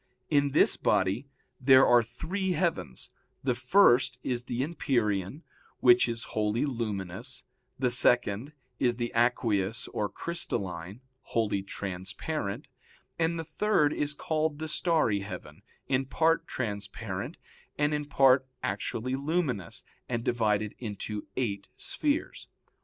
[0.31, 1.27] In this body
[1.59, 3.11] there are three heavens;
[3.43, 5.43] the first is the empyrean,
[5.79, 7.43] which is wholly luminous;
[7.77, 12.65] the second is the aqueous or crystalline, wholly transparent;
[13.19, 17.37] and the third is called the starry heaven, in part transparent,
[17.77, 22.47] and in part actually luminous, and divided into eight spheres.